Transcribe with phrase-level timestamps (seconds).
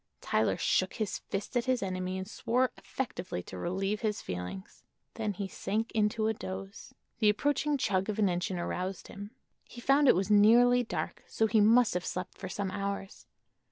[0.19, 4.83] Tyler shook his fist at his enemy and swore effectively to relieve his feelings.
[5.13, 6.91] Then he sank into a doze.
[7.19, 9.29] The approaching chug of an engine aroused him.
[9.63, 13.27] He found it was nearly dark, so he must have slept for some hours.